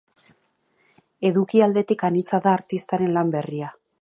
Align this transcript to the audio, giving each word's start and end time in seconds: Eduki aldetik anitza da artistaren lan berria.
Eduki 1.31 1.63
aldetik 1.67 2.07
anitza 2.09 2.43
da 2.47 2.57
artistaren 2.63 3.17
lan 3.19 3.35
berria. 3.39 3.75